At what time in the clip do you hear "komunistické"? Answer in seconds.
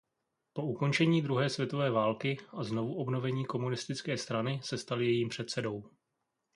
3.45-4.17